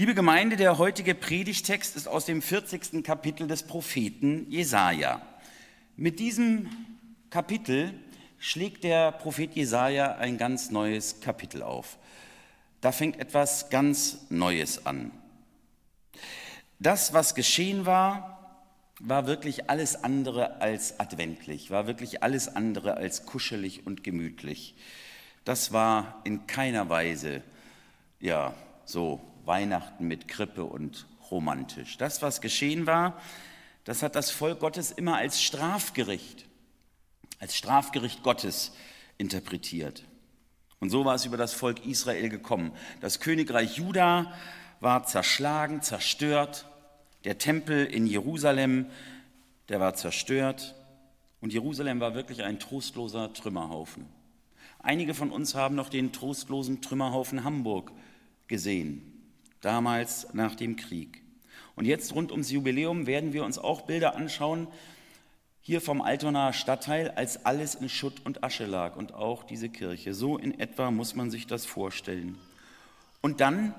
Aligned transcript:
Liebe 0.00 0.14
Gemeinde, 0.14 0.56
der 0.56 0.78
heutige 0.78 1.14
Predigtext 1.14 1.94
ist 1.94 2.08
aus 2.08 2.24
dem 2.24 2.40
40. 2.40 3.04
Kapitel 3.04 3.46
des 3.46 3.64
Propheten 3.64 4.50
Jesaja. 4.50 5.20
Mit 5.94 6.20
diesem 6.20 6.70
Kapitel 7.28 7.92
schlägt 8.38 8.82
der 8.82 9.12
Prophet 9.12 9.54
Jesaja 9.54 10.14
ein 10.16 10.38
ganz 10.38 10.70
neues 10.70 11.20
Kapitel 11.20 11.62
auf. 11.62 11.98
Da 12.80 12.92
fängt 12.92 13.20
etwas 13.20 13.68
ganz 13.68 14.24
Neues 14.30 14.86
an. 14.86 15.10
Das, 16.78 17.12
was 17.12 17.34
geschehen 17.34 17.84
war, 17.84 18.56
war 19.00 19.26
wirklich 19.26 19.68
alles 19.68 20.02
andere 20.02 20.62
als 20.62 20.98
adventlich, 20.98 21.70
war 21.70 21.86
wirklich 21.86 22.22
alles 22.22 22.48
andere 22.48 22.96
als 22.96 23.26
kuschelig 23.26 23.86
und 23.86 24.02
gemütlich. 24.02 24.76
Das 25.44 25.74
war 25.74 26.22
in 26.24 26.46
keiner 26.46 26.88
Weise, 26.88 27.42
ja, 28.18 28.54
so 28.86 29.20
Weihnachten 29.50 30.06
mit 30.06 30.28
Krippe 30.28 30.62
und 30.62 31.08
romantisch. 31.28 31.98
Das, 31.98 32.22
was 32.22 32.40
geschehen 32.40 32.86
war, 32.86 33.20
das 33.82 34.00
hat 34.04 34.14
das 34.14 34.30
Volk 34.30 34.60
Gottes 34.60 34.92
immer 34.92 35.16
als 35.16 35.42
Strafgericht, 35.42 36.46
als 37.40 37.56
Strafgericht 37.56 38.22
Gottes 38.22 38.72
interpretiert. 39.18 40.04
Und 40.78 40.90
so 40.90 41.04
war 41.04 41.16
es 41.16 41.26
über 41.26 41.36
das 41.36 41.52
Volk 41.52 41.84
Israel 41.84 42.28
gekommen. 42.28 42.70
Das 43.00 43.18
Königreich 43.18 43.76
Juda 43.76 44.32
war 44.78 45.04
zerschlagen, 45.04 45.82
zerstört. 45.82 46.66
Der 47.24 47.36
Tempel 47.38 47.86
in 47.86 48.06
Jerusalem, 48.06 48.86
der 49.68 49.80
war 49.80 49.94
zerstört. 49.94 50.76
Und 51.40 51.52
Jerusalem 51.52 51.98
war 51.98 52.14
wirklich 52.14 52.44
ein 52.44 52.60
trostloser 52.60 53.32
Trümmerhaufen. 53.32 54.06
Einige 54.78 55.12
von 55.12 55.32
uns 55.32 55.56
haben 55.56 55.74
noch 55.74 55.88
den 55.88 56.12
trostlosen 56.12 56.82
Trümmerhaufen 56.82 57.42
Hamburg 57.42 57.90
gesehen 58.46 59.19
damals 59.60 60.28
nach 60.32 60.54
dem 60.54 60.76
Krieg. 60.76 61.22
Und 61.76 61.86
jetzt 61.86 62.14
rund 62.14 62.32
ums 62.32 62.50
Jubiläum 62.50 63.06
werden 63.06 63.32
wir 63.32 63.44
uns 63.44 63.58
auch 63.58 63.82
Bilder 63.82 64.16
anschauen, 64.16 64.68
hier 65.62 65.80
vom 65.80 66.00
Altonaer 66.00 66.52
Stadtteil, 66.52 67.10
als 67.10 67.44
alles 67.44 67.74
in 67.74 67.88
Schutt 67.88 68.24
und 68.24 68.42
Asche 68.42 68.66
lag 68.66 68.96
und 68.96 69.14
auch 69.14 69.44
diese 69.44 69.68
Kirche. 69.68 70.14
So 70.14 70.38
in 70.38 70.58
etwa 70.58 70.90
muss 70.90 71.14
man 71.14 71.30
sich 71.30 71.46
das 71.46 71.66
vorstellen. 71.66 72.38
Und 73.20 73.40
dann 73.40 73.74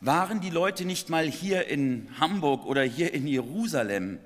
waren 0.00 0.40
die 0.40 0.50
Leute 0.50 0.84
nicht 0.84 1.10
mal 1.10 1.26
hier 1.26 1.66
in 1.66 2.08
Hamburg 2.20 2.64
oder 2.66 2.82
hier 2.82 3.12
in 3.12 3.26
Jerusalem. 3.26 4.18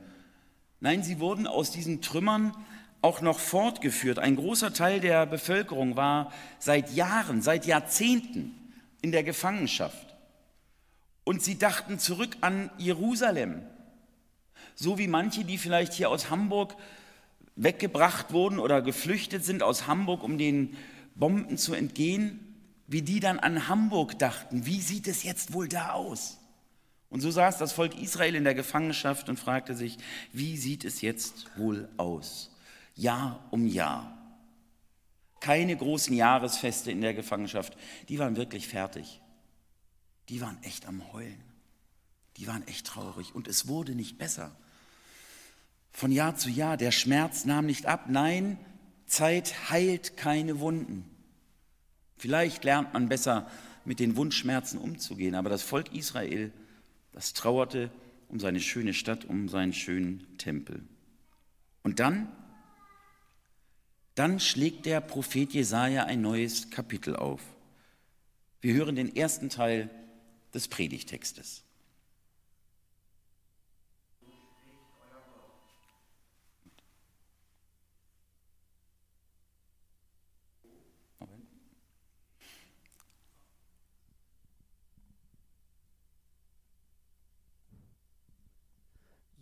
Nein, 0.80 1.02
sie 1.02 1.18
wurden 1.18 1.46
aus 1.46 1.70
diesen 1.70 2.02
Trümmern 2.02 2.52
auch 3.00 3.20
noch 3.20 3.38
fortgeführt. 3.38 4.18
Ein 4.18 4.36
großer 4.36 4.72
Teil 4.72 5.00
der 5.00 5.24
Bevölkerung 5.26 5.96
war 5.96 6.32
seit 6.58 6.92
Jahren, 6.92 7.42
seit 7.42 7.66
Jahrzehnten 7.66 8.54
in 9.00 9.12
der 9.12 9.22
Gefangenschaft 9.22 10.07
und 11.28 11.42
sie 11.42 11.58
dachten 11.58 11.98
zurück 11.98 12.38
an 12.40 12.70
Jerusalem. 12.78 13.60
So 14.74 14.96
wie 14.96 15.08
manche, 15.08 15.44
die 15.44 15.58
vielleicht 15.58 15.92
hier 15.92 16.08
aus 16.08 16.30
Hamburg 16.30 16.74
weggebracht 17.54 18.32
wurden 18.32 18.58
oder 18.58 18.80
geflüchtet 18.80 19.44
sind 19.44 19.62
aus 19.62 19.86
Hamburg, 19.86 20.22
um 20.22 20.38
den 20.38 20.74
Bomben 21.14 21.58
zu 21.58 21.74
entgehen, 21.74 22.56
wie 22.86 23.02
die 23.02 23.20
dann 23.20 23.38
an 23.40 23.68
Hamburg 23.68 24.18
dachten. 24.18 24.64
Wie 24.64 24.80
sieht 24.80 25.06
es 25.06 25.22
jetzt 25.22 25.52
wohl 25.52 25.68
da 25.68 25.92
aus? 25.92 26.38
Und 27.10 27.20
so 27.20 27.30
saß 27.30 27.58
das 27.58 27.72
Volk 27.72 28.00
Israel 28.00 28.34
in 28.34 28.44
der 28.44 28.54
Gefangenschaft 28.54 29.28
und 29.28 29.38
fragte 29.38 29.74
sich, 29.74 29.98
wie 30.32 30.56
sieht 30.56 30.82
es 30.86 31.02
jetzt 31.02 31.46
wohl 31.58 31.90
aus? 31.98 32.56
Jahr 32.94 33.44
um 33.50 33.66
Jahr. 33.66 34.16
Keine 35.40 35.76
großen 35.76 36.16
Jahresfeste 36.16 36.90
in 36.90 37.02
der 37.02 37.12
Gefangenschaft, 37.12 37.76
die 38.08 38.18
waren 38.18 38.36
wirklich 38.36 38.66
fertig 38.66 39.20
die 40.28 40.40
waren 40.40 40.62
echt 40.62 40.86
am 40.86 41.12
Heulen. 41.12 41.42
Die 42.36 42.46
waren 42.46 42.66
echt 42.66 42.86
traurig 42.86 43.34
und 43.34 43.48
es 43.48 43.66
wurde 43.66 43.94
nicht 43.94 44.18
besser. 44.18 44.54
Von 45.90 46.12
Jahr 46.12 46.36
zu 46.36 46.50
Jahr, 46.50 46.76
der 46.76 46.92
Schmerz 46.92 47.44
nahm 47.44 47.66
nicht 47.66 47.86
ab. 47.86 48.06
Nein, 48.08 48.58
Zeit 49.06 49.70
heilt 49.70 50.16
keine 50.16 50.60
Wunden. 50.60 51.04
Vielleicht 52.16 52.64
lernt 52.64 52.92
man 52.92 53.08
besser 53.08 53.50
mit 53.84 54.00
den 54.00 54.16
Wundschmerzen 54.16 54.78
umzugehen, 54.78 55.34
aber 55.34 55.50
das 55.50 55.62
Volk 55.62 55.94
Israel, 55.94 56.52
das 57.12 57.32
trauerte 57.32 57.90
um 58.28 58.38
seine 58.38 58.60
schöne 58.60 58.92
Stadt, 58.92 59.24
um 59.24 59.48
seinen 59.48 59.72
schönen 59.72 60.36
Tempel. 60.36 60.84
Und 61.82 61.98
dann, 61.98 62.28
dann 64.14 64.38
schlägt 64.40 64.84
der 64.84 65.00
Prophet 65.00 65.52
Jesaja 65.52 66.04
ein 66.04 66.20
neues 66.20 66.70
Kapitel 66.70 67.16
auf. 67.16 67.40
Wir 68.60 68.74
hören 68.74 68.96
den 68.96 69.16
ersten 69.16 69.48
Teil 69.48 69.88
des 70.54 70.68
Predigtextes. 70.68 71.64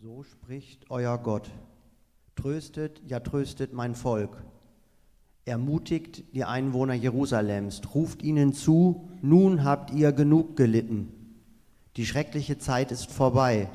So 0.07 0.23
spricht 0.23 0.89
euer 0.89 1.19
Gott. 1.19 1.51
Tröstet, 2.37 3.03
ja 3.05 3.19
tröstet 3.19 3.73
mein 3.73 3.97
Volk. 3.97 4.41
Ermutigt 5.47 6.25
die 6.35 6.45
Einwohner 6.45 6.95
Jerusalems, 6.95 7.81
ruft 7.95 8.25
ihnen 8.25 8.53
zu, 8.53 9.09
nun 9.23 9.63
habt 9.63 9.93
ihr 9.93 10.11
genug 10.11 10.57
gelitten. 10.57 11.13
Die 11.95 12.05
schreckliche 12.05 12.59
Zeit 12.59 12.91
ist 12.91 13.13
vorbei. 13.13 13.71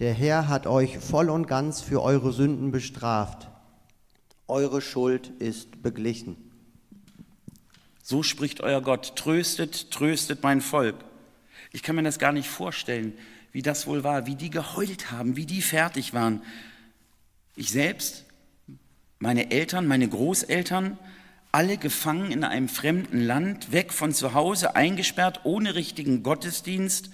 Der 0.00 0.12
Herr 0.12 0.48
hat 0.48 0.66
euch 0.66 0.98
voll 0.98 1.30
und 1.30 1.46
ganz 1.46 1.80
für 1.80 2.02
eure 2.02 2.30
Sünden 2.30 2.72
bestraft. 2.72 3.48
Eure 4.48 4.82
Schuld 4.82 5.32
ist 5.38 5.82
beglichen. 5.82 6.36
So 8.02 8.22
spricht 8.22 8.60
euer 8.60 8.82
Gott, 8.82 9.16
tröstet, 9.16 9.90
tröstet 9.90 10.42
mein 10.42 10.60
Volk. 10.60 10.96
Ich 11.72 11.82
kann 11.82 11.96
mir 11.96 12.02
das 12.02 12.18
gar 12.18 12.32
nicht 12.32 12.50
vorstellen, 12.50 13.14
wie 13.50 13.62
das 13.62 13.86
wohl 13.86 14.04
war, 14.04 14.26
wie 14.26 14.34
die 14.34 14.50
geheult 14.50 15.10
haben, 15.10 15.36
wie 15.36 15.46
die 15.46 15.62
fertig 15.62 16.12
waren. 16.12 16.42
Ich 17.54 17.70
selbst 17.70 18.25
meine 19.18 19.50
Eltern, 19.50 19.86
meine 19.86 20.08
Großeltern, 20.08 20.98
alle 21.52 21.78
gefangen 21.78 22.32
in 22.32 22.44
einem 22.44 22.68
fremden 22.68 23.20
Land, 23.20 23.72
weg 23.72 23.92
von 23.92 24.12
zu 24.12 24.34
Hause, 24.34 24.76
eingesperrt, 24.76 25.40
ohne 25.44 25.74
richtigen 25.74 26.22
Gottesdienst. 26.22 27.10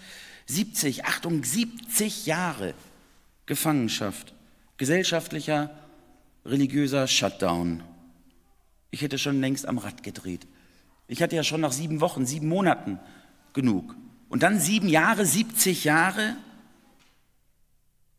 70, 0.47 1.05
Achtung, 1.05 1.45
70 1.45 2.27
Jahre 2.27 2.75
Gefangenschaft, 3.47 4.35
gesellschaftlicher, 4.77 5.71
religiöser 6.45 7.07
Shutdown. 7.07 7.83
Ich 8.91 9.03
hätte 9.03 9.19
schon 9.19 9.41
längst 9.41 9.67
am 9.67 9.79
Rad 9.79 10.03
gedreht. 10.03 10.47
Ich 11.07 11.23
hatte 11.23 11.37
ja 11.37 11.45
schon 11.45 11.61
nach 11.61 11.73
sieben 11.73 12.01
Wochen, 12.01 12.27
sieben 12.27 12.49
Monaten 12.49 12.99
genug. 13.53 13.95
Und 14.29 14.43
dann 14.43 14.59
sieben 14.59 14.89
Jahre, 14.89 15.27
70 15.27 15.85
Jahre. 15.85 16.37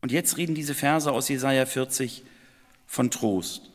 Und 0.01 0.11
jetzt 0.11 0.37
reden 0.37 0.55
diese 0.55 0.75
Verse 0.75 1.11
aus 1.11 1.27
Jesaja 1.27 1.65
40 1.65 2.23
von 2.85 3.11
Trost. 3.11 3.72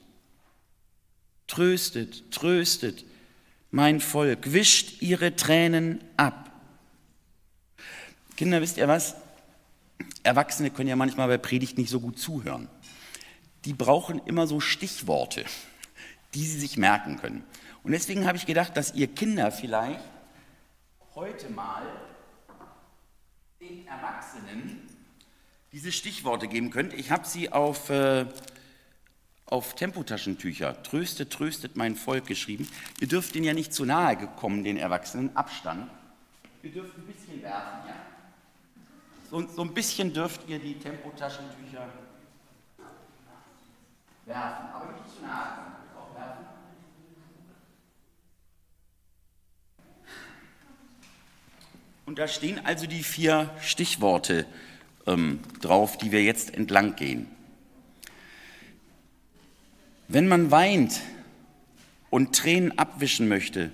Tröstet, 1.48 2.30
tröstet 2.30 3.04
mein 3.70 4.00
Volk, 4.00 4.52
wischt 4.52 5.02
ihre 5.02 5.34
Tränen 5.34 6.02
ab. 6.16 6.50
Kinder, 8.36 8.60
wisst 8.60 8.76
ihr 8.76 8.86
was? 8.86 9.16
Erwachsene 10.22 10.70
können 10.70 10.88
ja 10.88 10.96
manchmal 10.96 11.28
bei 11.28 11.38
Predigt 11.38 11.76
nicht 11.76 11.90
so 11.90 12.00
gut 12.00 12.18
zuhören. 12.18 12.68
Die 13.64 13.72
brauchen 13.72 14.20
immer 14.26 14.46
so 14.46 14.60
Stichworte, 14.60 15.44
die 16.34 16.46
sie 16.46 16.60
sich 16.60 16.76
merken 16.76 17.18
können. 17.18 17.44
Und 17.82 17.92
deswegen 17.92 18.26
habe 18.26 18.36
ich 18.36 18.46
gedacht, 18.46 18.76
dass 18.76 18.94
ihr 18.94 19.08
Kinder 19.08 19.50
vielleicht 19.50 20.04
heute 21.14 21.50
mal 21.50 21.82
den 23.60 23.86
Erwachsenen 23.86 24.88
diese 25.72 25.92
Stichworte 25.92 26.48
geben 26.48 26.70
könnt. 26.70 26.94
Ich 26.94 27.10
habe 27.10 27.26
sie 27.26 27.50
auf 27.52 27.90
äh, 27.90 28.26
auf 29.50 29.74
Tempotaschentücher, 29.74 30.82
tröstet, 30.82 31.32
tröstet 31.32 31.76
mein 31.76 31.96
Volk 31.96 32.26
geschrieben. 32.26 32.68
Ihr 33.00 33.08
dürft 33.08 33.34
den 33.34 33.44
ja 33.44 33.54
nicht 33.54 33.72
zu 33.72 33.84
nahe 33.84 34.16
gekommen, 34.16 34.62
den 34.62 34.76
Erwachsenen, 34.76 35.34
Abstand. 35.36 35.90
Ihr 36.62 36.70
dürft 36.70 36.96
ein 36.98 37.04
bisschen 37.04 37.42
werfen, 37.42 37.88
ja. 37.88 37.94
So, 39.30 39.46
so 39.46 39.62
ein 39.62 39.72
bisschen 39.72 40.12
dürft 40.12 40.48
ihr 40.48 40.58
die 40.58 40.74
Tempotaschentücher 40.74 41.88
werfen, 44.26 44.66
aber 44.74 44.92
nicht 44.92 45.16
zu 45.16 45.22
nahe. 45.22 45.58
Auch 45.96 46.14
werfen. 46.18 46.44
Und 52.04 52.18
da 52.18 52.28
stehen 52.28 52.64
also 52.64 52.86
die 52.86 53.02
vier 53.02 53.50
Stichworte 53.60 54.46
ähm, 55.06 55.40
drauf, 55.60 55.96
die 55.96 56.12
wir 56.12 56.22
jetzt 56.22 56.54
entlang 56.54 56.96
gehen. 56.96 57.37
Wenn 60.10 60.26
man 60.26 60.50
weint 60.50 61.02
und 62.08 62.34
Tränen 62.34 62.78
abwischen 62.78 63.28
möchte, 63.28 63.70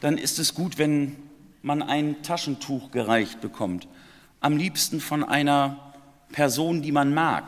dann 0.00 0.18
ist 0.18 0.40
es 0.40 0.54
gut, 0.54 0.76
wenn 0.76 1.14
man 1.62 1.82
ein 1.82 2.22
Taschentuch 2.24 2.90
gereicht 2.90 3.40
bekommt. 3.40 3.86
Am 4.40 4.56
liebsten 4.56 5.00
von 5.00 5.22
einer 5.22 5.94
Person, 6.32 6.82
die 6.82 6.90
man 6.90 7.14
mag. 7.14 7.44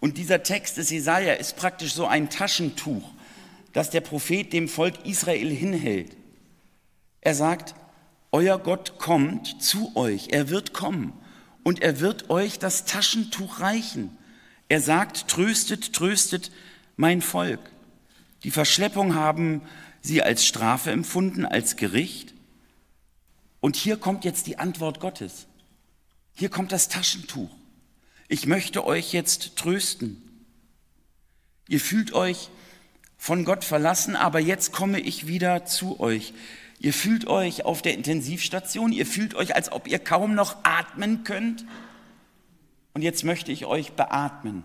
Und 0.00 0.18
dieser 0.18 0.42
Text 0.42 0.76
des 0.76 0.90
Jesaja 0.90 1.34
ist 1.34 1.56
praktisch 1.56 1.94
so 1.94 2.08
ein 2.08 2.30
Taschentuch, 2.30 3.08
das 3.72 3.90
der 3.90 4.00
Prophet 4.00 4.52
dem 4.52 4.66
Volk 4.66 5.06
Israel 5.06 5.50
hinhält. 5.50 6.16
Er 7.20 7.36
sagt, 7.36 7.76
euer 8.32 8.58
Gott 8.58 8.98
kommt 8.98 9.62
zu 9.62 9.94
euch, 9.94 10.30
er 10.32 10.50
wird 10.50 10.72
kommen 10.72 11.12
und 11.62 11.80
er 11.80 12.00
wird 12.00 12.28
euch 12.28 12.58
das 12.58 12.86
Taschentuch 12.86 13.60
reichen. 13.60 14.17
Er 14.68 14.80
sagt, 14.80 15.28
tröstet, 15.28 15.92
tröstet 15.92 16.50
mein 16.96 17.22
Volk. 17.22 17.60
Die 18.44 18.50
Verschleppung 18.50 19.14
haben 19.14 19.62
sie 20.00 20.22
als 20.22 20.44
Strafe 20.44 20.90
empfunden, 20.90 21.44
als 21.44 21.76
Gericht. 21.76 22.34
Und 23.60 23.76
hier 23.76 23.96
kommt 23.96 24.24
jetzt 24.24 24.46
die 24.46 24.58
Antwort 24.58 25.00
Gottes. 25.00 25.46
Hier 26.34 26.48
kommt 26.48 26.70
das 26.70 26.88
Taschentuch. 26.88 27.50
Ich 28.28 28.46
möchte 28.46 28.84
euch 28.84 29.12
jetzt 29.12 29.56
trösten. 29.56 30.22
Ihr 31.66 31.80
fühlt 31.80 32.12
euch 32.12 32.50
von 33.16 33.44
Gott 33.44 33.64
verlassen, 33.64 34.16
aber 34.16 34.38
jetzt 34.38 34.72
komme 34.72 35.00
ich 35.00 35.26
wieder 35.26 35.64
zu 35.66 35.98
euch. 35.98 36.32
Ihr 36.78 36.92
fühlt 36.92 37.26
euch 37.26 37.64
auf 37.64 37.82
der 37.82 37.94
Intensivstation, 37.94 38.92
ihr 38.92 39.06
fühlt 39.06 39.34
euch, 39.34 39.56
als 39.56 39.72
ob 39.72 39.88
ihr 39.88 39.98
kaum 39.98 40.34
noch 40.34 40.56
atmen 40.62 41.24
könnt. 41.24 41.64
Und 42.98 43.02
jetzt 43.02 43.22
möchte 43.22 43.52
ich 43.52 43.64
euch 43.64 43.92
beatmen. 43.92 44.64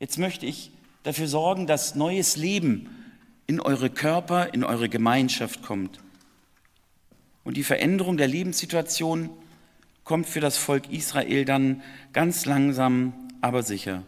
Jetzt 0.00 0.18
möchte 0.18 0.44
ich 0.44 0.70
dafür 1.02 1.28
sorgen, 1.28 1.66
dass 1.66 1.94
neues 1.94 2.36
Leben 2.36 2.90
in 3.46 3.58
eure 3.58 3.88
Körper, 3.88 4.52
in 4.52 4.62
eure 4.64 4.90
Gemeinschaft 4.90 5.62
kommt. 5.62 5.98
Und 7.42 7.56
die 7.56 7.62
Veränderung 7.62 8.18
der 8.18 8.28
Lebenssituation 8.28 9.30
kommt 10.04 10.26
für 10.26 10.40
das 10.40 10.58
Volk 10.58 10.92
Israel 10.92 11.46
dann 11.46 11.82
ganz 12.12 12.44
langsam, 12.44 13.14
aber 13.40 13.62
sicher. 13.62 14.02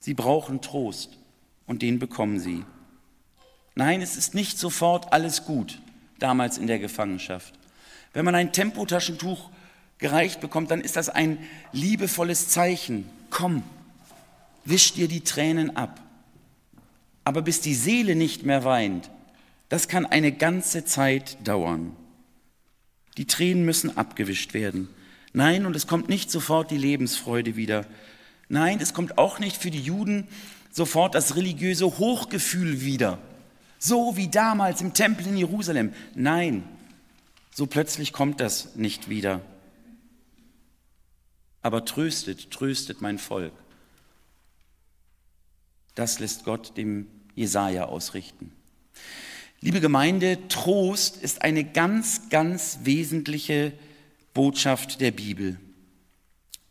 Sie 0.00 0.14
brauchen 0.14 0.62
Trost 0.62 1.16
und 1.64 1.80
den 1.80 2.00
bekommen 2.00 2.40
sie. 2.40 2.64
Nein, 3.76 4.02
es 4.02 4.16
ist 4.16 4.34
nicht 4.34 4.58
sofort 4.58 5.12
alles 5.12 5.44
gut, 5.44 5.80
damals 6.18 6.58
in 6.58 6.66
der 6.66 6.80
Gefangenschaft. 6.80 7.54
Wenn 8.12 8.24
man 8.24 8.34
ein 8.34 8.52
Tempotaschentuch 8.52 9.48
gereicht 10.04 10.42
bekommt, 10.42 10.70
dann 10.70 10.82
ist 10.82 10.96
das 10.96 11.08
ein 11.08 11.38
liebevolles 11.72 12.50
Zeichen. 12.50 13.08
Komm, 13.30 13.62
wisch 14.66 14.92
dir 14.92 15.08
die 15.08 15.22
Tränen 15.22 15.78
ab. 15.78 15.98
Aber 17.24 17.40
bis 17.40 17.62
die 17.62 17.74
Seele 17.74 18.14
nicht 18.14 18.42
mehr 18.44 18.64
weint, 18.64 19.08
das 19.70 19.88
kann 19.88 20.04
eine 20.04 20.30
ganze 20.30 20.84
Zeit 20.84 21.38
dauern. 21.42 21.96
Die 23.16 23.24
Tränen 23.24 23.64
müssen 23.64 23.96
abgewischt 23.96 24.52
werden. 24.52 24.90
Nein, 25.32 25.64
und 25.64 25.74
es 25.74 25.86
kommt 25.86 26.10
nicht 26.10 26.30
sofort 26.30 26.70
die 26.70 26.76
Lebensfreude 26.76 27.56
wieder. 27.56 27.86
Nein, 28.50 28.80
es 28.82 28.92
kommt 28.92 29.16
auch 29.16 29.38
nicht 29.38 29.56
für 29.56 29.70
die 29.70 29.80
Juden 29.80 30.28
sofort 30.70 31.14
das 31.14 31.34
religiöse 31.34 31.86
Hochgefühl 31.86 32.82
wieder. 32.82 33.18
So 33.78 34.18
wie 34.18 34.28
damals 34.28 34.82
im 34.82 34.92
Tempel 34.92 35.26
in 35.28 35.38
Jerusalem. 35.38 35.94
Nein, 36.14 36.62
so 37.54 37.64
plötzlich 37.64 38.12
kommt 38.12 38.40
das 38.40 38.76
nicht 38.76 39.08
wieder. 39.08 39.40
Aber 41.64 41.86
tröstet, 41.86 42.50
tröstet 42.50 43.00
mein 43.00 43.18
Volk. 43.18 43.54
Das 45.94 46.18
lässt 46.18 46.44
Gott 46.44 46.76
dem 46.76 47.06
Jesaja 47.34 47.86
ausrichten. 47.86 48.52
Liebe 49.62 49.80
Gemeinde, 49.80 50.46
Trost 50.48 51.16
ist 51.16 51.40
eine 51.40 51.64
ganz, 51.64 52.28
ganz 52.28 52.80
wesentliche 52.82 53.72
Botschaft 54.34 55.00
der 55.00 55.10
Bibel. 55.10 55.58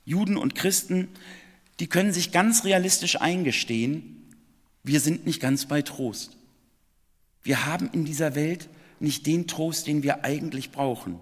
Juden 0.06 0.38
und 0.38 0.54
Christen, 0.54 1.08
die 1.80 1.88
können 1.88 2.14
sich 2.14 2.32
ganz 2.32 2.64
realistisch 2.64 3.20
eingestehen, 3.20 4.32
wir 4.84 5.00
sind 5.00 5.26
nicht 5.26 5.40
ganz 5.40 5.66
bei 5.66 5.82
Trost. 5.82 6.38
Wir 7.42 7.66
haben 7.66 7.90
in 7.94 8.06
dieser 8.06 8.36
Welt 8.36 8.70
nicht 9.00 9.26
den 9.26 9.48
Trost, 9.48 9.88
den 9.88 10.04
wir 10.04 10.24
eigentlich 10.24 10.70
brauchen. 10.70 11.20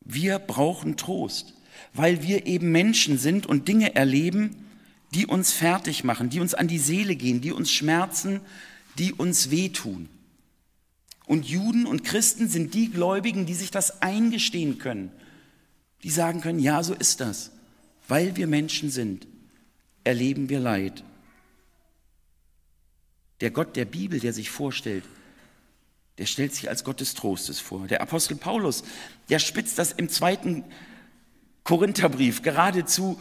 Wir 0.00 0.38
brauchen 0.38 0.96
Trost, 0.96 1.52
weil 1.94 2.22
wir 2.22 2.46
eben 2.46 2.72
Menschen 2.72 3.18
sind 3.18 3.46
und 3.46 3.68
Dinge 3.68 3.94
erleben, 3.94 4.56
die 5.14 5.26
uns 5.26 5.52
fertig 5.52 6.04
machen, 6.04 6.30
die 6.30 6.40
uns 6.40 6.54
an 6.54 6.68
die 6.68 6.78
Seele 6.78 7.16
gehen, 7.16 7.40
die 7.40 7.52
uns 7.52 7.72
schmerzen, 7.72 8.40
die 8.98 9.12
uns 9.12 9.50
wehtun. 9.50 10.08
Und 11.26 11.46
Juden 11.46 11.86
und 11.86 12.04
Christen 12.04 12.48
sind 12.48 12.74
die 12.74 12.90
Gläubigen, 12.90 13.46
die 13.46 13.54
sich 13.54 13.70
das 13.70 14.02
eingestehen 14.02 14.78
können, 14.78 15.10
die 16.02 16.10
sagen 16.10 16.40
können, 16.40 16.58
ja, 16.58 16.82
so 16.82 16.94
ist 16.94 17.20
das. 17.20 17.50
Weil 18.06 18.36
wir 18.36 18.46
Menschen 18.46 18.90
sind, 18.90 19.26
erleben 20.04 20.48
wir 20.48 20.60
Leid. 20.60 21.04
Der 23.40 23.50
Gott 23.50 23.76
der 23.76 23.84
Bibel, 23.84 24.20
der 24.20 24.32
sich 24.32 24.50
vorstellt, 24.50 25.04
der 26.16 26.26
stellt 26.26 26.54
sich 26.54 26.68
als 26.68 26.82
Gott 26.82 27.00
des 27.00 27.14
Trostes 27.14 27.60
vor. 27.60 27.86
Der 27.86 28.00
Apostel 28.00 28.36
Paulus, 28.36 28.82
der 29.28 29.38
spitzt 29.38 29.78
das 29.78 29.92
im 29.92 30.08
zweiten 30.08 30.64
Korintherbrief 31.68 32.40
geradezu 32.40 33.20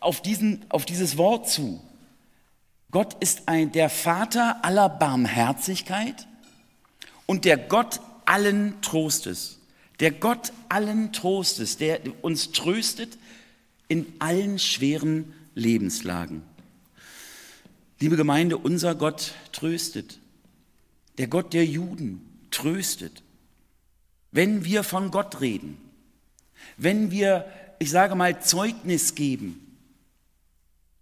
auf, 0.00 0.22
diesen, 0.22 0.64
auf 0.70 0.86
dieses 0.86 1.18
Wort 1.18 1.50
zu. 1.50 1.82
Gott 2.90 3.14
ist 3.20 3.42
ein, 3.44 3.72
der 3.72 3.90
Vater 3.90 4.64
aller 4.64 4.88
Barmherzigkeit 4.88 6.26
und 7.26 7.44
der 7.44 7.58
Gott 7.58 8.00
allen 8.24 8.80
Trostes. 8.80 9.58
Der 10.00 10.12
Gott 10.12 10.54
allen 10.70 11.12
Trostes, 11.12 11.76
der 11.76 12.00
uns 12.22 12.52
tröstet 12.52 13.18
in 13.88 14.06
allen 14.18 14.58
schweren 14.58 15.34
Lebenslagen. 15.54 16.40
Liebe 18.00 18.16
Gemeinde, 18.16 18.56
unser 18.56 18.94
Gott 18.94 19.34
tröstet. 19.52 20.20
Der 21.18 21.26
Gott 21.26 21.52
der 21.52 21.66
Juden 21.66 22.46
tröstet. 22.50 23.22
Wenn 24.32 24.64
wir 24.64 24.82
von 24.82 25.10
Gott 25.10 25.40
reden, 25.40 25.78
wenn 26.76 27.10
wir, 27.10 27.46
ich 27.78 27.90
sage 27.90 28.14
mal, 28.14 28.40
Zeugnis 28.40 29.14
geben, 29.14 29.78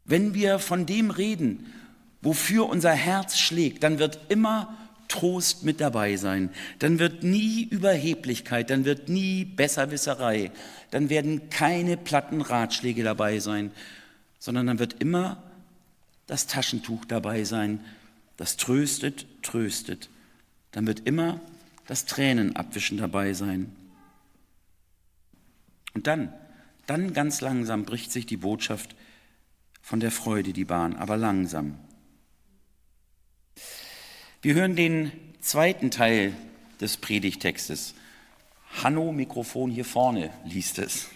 wenn 0.04 0.34
wir 0.34 0.58
von 0.58 0.84
dem 0.84 1.10
reden, 1.10 1.72
wofür 2.20 2.68
unser 2.68 2.92
Herz 2.92 3.38
schlägt, 3.38 3.82
dann 3.82 3.98
wird 3.98 4.18
immer 4.28 4.76
Trost 5.08 5.64
mit 5.64 5.80
dabei 5.80 6.16
sein. 6.16 6.50
Dann 6.78 6.98
wird 6.98 7.24
nie 7.24 7.64
Überheblichkeit, 7.64 8.70
dann 8.70 8.84
wird 8.84 9.08
nie 9.08 9.44
Besserwisserei, 9.44 10.52
dann 10.90 11.10
werden 11.10 11.50
keine 11.50 11.96
platten 11.96 12.40
Ratschläge 12.40 13.02
dabei 13.02 13.40
sein, 13.40 13.72
sondern 14.38 14.66
dann 14.66 14.78
wird 14.78 15.00
immer 15.00 15.42
das 16.26 16.46
Taschentuch 16.46 17.04
dabei 17.04 17.44
sein, 17.44 17.80
das 18.36 18.56
tröstet, 18.56 19.26
tröstet. 19.42 20.08
Dann 20.70 20.86
wird 20.86 21.00
immer 21.06 21.40
das 21.90 22.04
Tränenabwischen 22.04 22.98
dabei 22.98 23.32
sein. 23.32 23.74
Und 25.92 26.06
dann, 26.06 26.32
dann 26.86 27.12
ganz 27.14 27.40
langsam 27.40 27.84
bricht 27.84 28.12
sich 28.12 28.26
die 28.26 28.36
Botschaft 28.36 28.94
von 29.82 29.98
der 29.98 30.12
Freude 30.12 30.52
die 30.52 30.64
Bahn, 30.64 30.94
aber 30.94 31.16
langsam. 31.16 31.80
Wir 34.40 34.54
hören 34.54 34.76
den 34.76 35.10
zweiten 35.40 35.90
Teil 35.90 36.32
des 36.80 36.96
Predigtextes. 36.96 37.96
Hanno, 38.84 39.10
Mikrofon 39.10 39.72
hier 39.72 39.84
vorne, 39.84 40.30
liest 40.44 40.78
es. 40.78 41.08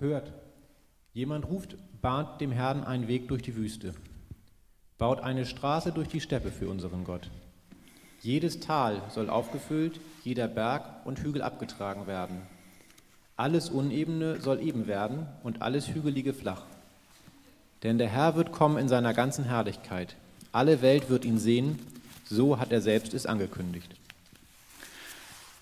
Hört, 0.00 0.32
jemand 1.12 1.44
ruft, 1.44 1.76
bahnt 2.00 2.40
dem 2.40 2.52
Herrn 2.52 2.84
einen 2.84 3.06
Weg 3.06 3.28
durch 3.28 3.42
die 3.42 3.54
Wüste, 3.54 3.94
baut 4.96 5.20
eine 5.20 5.44
Straße 5.44 5.92
durch 5.92 6.08
die 6.08 6.22
Steppe 6.22 6.50
für 6.50 6.70
unseren 6.70 7.04
Gott. 7.04 7.30
Jedes 8.22 8.60
Tal 8.60 9.02
soll 9.08 9.28
aufgefüllt, 9.28 10.00
jeder 10.22 10.46
Berg 10.46 10.84
und 11.04 11.18
Hügel 11.18 11.42
abgetragen 11.42 12.06
werden. 12.06 12.40
Alles 13.36 13.68
Unebene 13.68 14.40
soll 14.40 14.60
eben 14.60 14.86
werden 14.86 15.26
und 15.42 15.60
alles 15.60 15.88
Hügelige 15.88 16.32
flach. 16.32 16.62
Denn 17.82 17.98
der 17.98 18.08
Herr 18.08 18.36
wird 18.36 18.52
kommen 18.52 18.78
in 18.78 18.88
seiner 18.88 19.12
ganzen 19.12 19.44
Herrlichkeit. 19.44 20.14
Alle 20.52 20.82
Welt 20.82 21.10
wird 21.10 21.24
ihn 21.24 21.40
sehen, 21.40 21.80
so 22.24 22.60
hat 22.60 22.70
er 22.70 22.80
selbst 22.80 23.12
es 23.12 23.26
angekündigt. 23.26 23.92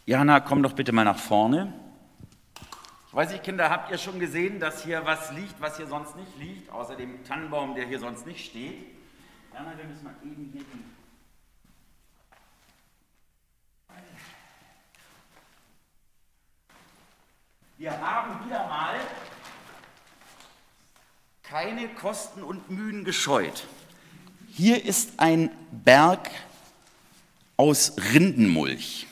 Jana, 0.05 0.41
komm 0.41 0.63
doch 0.63 0.75
bitte 0.75 0.93
mal 0.93 1.05
nach 1.05 1.19
vorne. 1.19 1.73
Ich 3.09 3.15
weiß 3.15 3.33
nicht, 3.33 3.43
Kinder, 3.43 3.71
habt 3.71 3.91
ihr 3.91 3.97
schon 3.97 4.21
gesehen, 4.21 4.61
dass 4.61 4.85
hier 4.85 5.07
was 5.07 5.33
liegt, 5.33 5.59
was 5.63 5.79
hier 5.79 5.87
sonst 5.87 6.15
nicht 6.15 6.39
liegt, 6.39 6.71
außer 6.71 6.95
dem 6.95 7.25
Tannenbaum, 7.25 7.75
der 7.75 7.87
hier 7.87 8.01
sonst 8.01 8.27
nicht 8.27 8.45
steht? 8.45 8.85
Jana, 9.55 9.73
wir 9.79 9.87
müssen 9.87 10.05
mal 10.05 10.15
eben 10.23 10.51
hier 10.53 10.61
die 10.61 11.00
Wir 17.81 17.99
haben 17.99 18.45
wieder 18.45 18.69
mal 18.69 19.01
keine 21.43 21.89
Kosten 21.95 22.43
und 22.43 22.69
Mühen 22.69 23.07
gescheut. 23.07 23.67
Hier 24.49 24.85
ist 24.85 25.15
ein 25.17 25.51
Berg 25.71 26.31
aus 27.57 27.95
Rindenmulch. 28.13 29.07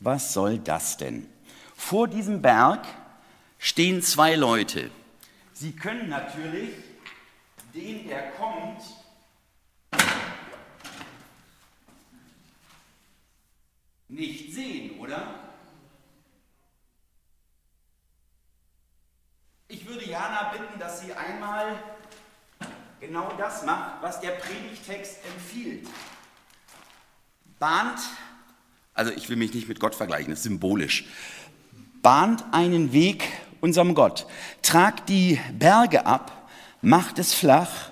Was 0.00 0.32
soll 0.32 0.58
das 0.58 0.96
denn? 0.96 1.28
Vor 1.76 2.08
diesem 2.08 2.42
Berg 2.42 2.88
stehen 3.60 4.02
zwei 4.02 4.34
Leute. 4.34 4.90
Sie 5.52 5.76
können 5.76 6.08
natürlich 6.08 6.70
den, 7.72 8.08
der 8.08 8.32
kommt, 8.32 8.82
nicht 14.08 14.52
sehen, 14.52 14.98
oder? 14.98 15.48
Ich 19.70 19.86
würde 19.86 20.08
Jana 20.08 20.47
bitten, 20.58 20.78
dass 20.78 21.00
sie 21.00 21.12
einmal 21.12 21.78
genau 23.00 23.32
das 23.38 23.64
macht, 23.64 24.02
was 24.02 24.20
der 24.20 24.32
Predigtext 24.32 25.18
empfiehlt. 25.24 25.86
Bahnt, 27.58 28.00
also 28.94 29.12
ich 29.12 29.28
will 29.28 29.36
mich 29.36 29.54
nicht 29.54 29.68
mit 29.68 29.80
Gott 29.80 29.94
vergleichen, 29.94 30.30
das 30.30 30.40
ist 30.40 30.44
symbolisch, 30.44 31.06
bahnt 32.02 32.44
einen 32.52 32.92
Weg 32.92 33.24
unserem 33.60 33.94
Gott, 33.94 34.26
tragt 34.62 35.08
die 35.08 35.40
Berge 35.52 36.06
ab, 36.06 36.48
macht 36.82 37.18
es 37.18 37.34
flach, 37.34 37.90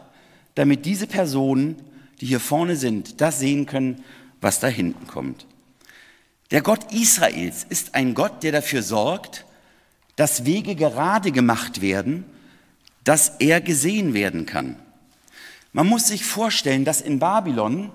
damit 0.54 0.84
diese 0.86 1.06
Personen, 1.06 1.76
die 2.20 2.26
hier 2.26 2.40
vorne 2.40 2.76
sind, 2.76 3.20
das 3.20 3.40
sehen 3.40 3.66
können, 3.66 4.04
was 4.40 4.60
da 4.60 4.68
hinten 4.68 5.06
kommt. 5.06 5.46
Der 6.50 6.62
Gott 6.62 6.92
Israels 6.92 7.64
ist 7.68 7.94
ein 7.94 8.14
Gott, 8.14 8.42
der 8.42 8.52
dafür 8.52 8.82
sorgt, 8.82 9.44
dass 10.14 10.44
Wege 10.44 10.76
gerade 10.76 11.32
gemacht 11.32 11.80
werden, 11.80 12.24
dass 13.06 13.28
er 13.38 13.60
gesehen 13.60 14.14
werden 14.14 14.46
kann. 14.46 14.74
Man 15.72 15.86
muss 15.86 16.08
sich 16.08 16.24
vorstellen, 16.24 16.84
dass 16.84 17.00
in 17.00 17.20
Babylon 17.20 17.92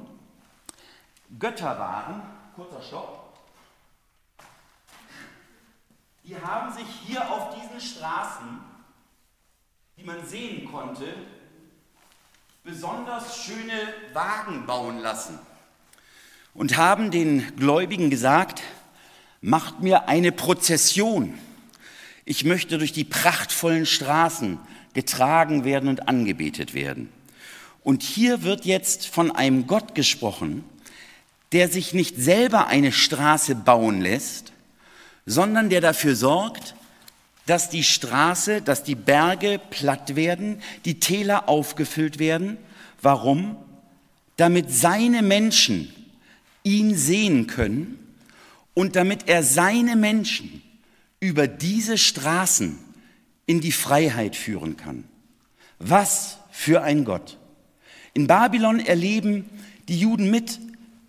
Götter 1.38 1.78
waren, 1.78 2.22
kurzer 2.56 2.82
Stopp, 2.82 3.34
die 6.24 6.36
haben 6.38 6.74
sich 6.74 6.88
hier 7.06 7.30
auf 7.30 7.54
diesen 7.56 7.82
Straßen, 7.82 8.60
die 9.98 10.04
man 10.04 10.26
sehen 10.26 10.72
konnte, 10.72 11.14
besonders 12.64 13.44
schöne 13.44 13.94
Wagen 14.14 14.66
bauen 14.66 15.00
lassen 15.00 15.38
und 16.54 16.78
haben 16.78 17.12
den 17.12 17.54
Gläubigen 17.58 18.10
gesagt, 18.10 18.62
macht 19.42 19.82
mir 19.82 20.08
eine 20.08 20.32
Prozession. 20.32 21.38
Ich 22.24 22.46
möchte 22.46 22.78
durch 22.78 22.94
die 22.94 23.04
prachtvollen 23.04 23.86
Straßen 23.86 24.58
getragen 24.94 25.64
werden 25.64 25.90
und 25.90 26.08
angebetet 26.08 26.74
werden. 26.74 27.10
Und 27.84 28.04
hier 28.04 28.44
wird 28.44 28.66
jetzt 28.66 29.08
von 29.08 29.32
einem 29.32 29.68
Gott 29.68 29.96
gesprochen, 29.96 30.64
der 31.52 31.68
sich 31.68 31.94
nicht 31.94 32.18
selber 32.18 32.68
eine 32.68 32.92
Straße 32.92 33.56
bauen 33.56 34.02
lässt, 34.02 34.54
sondern 35.26 35.70
der 35.70 35.82
dafür 35.82 36.16
sorgt, 36.16 36.76
dass 37.46 37.70
die 37.70 37.84
Straße, 37.84 38.62
dass 38.62 38.84
die 38.84 38.96
Berge 38.96 39.60
platt 39.70 40.16
werden, 40.16 40.62
die 40.86 41.00
Täler 41.00 41.50
aufgefüllt 41.50 42.20
werden. 42.20 42.58
Warum? 43.02 43.58
Damit 44.38 44.72
seine 44.72 45.22
Menschen 45.22 45.94
ihn 46.64 46.96
sehen 46.96 47.48
können 47.48 47.98
und 48.74 48.96
damit 48.96 49.28
er 49.28 49.44
seine 49.44 49.96
Menschen 49.96 50.62
über 51.20 51.48
diese 51.48 51.98
Straßen 51.98 52.78
in 53.52 53.60
die 53.60 53.74
Freiheit 53.74 54.38
führen 54.38 54.78
kann. 54.78 55.04
Was 55.78 56.38
für 56.52 56.84
ein 56.84 57.04
Gott. 57.04 57.38
In 58.14 58.26
Babylon 58.26 58.80
erleben 58.80 59.50
die 59.90 60.00
Juden 60.00 60.32
mit, 60.32 60.58